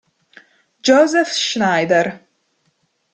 [0.81, 2.25] Josef Schneider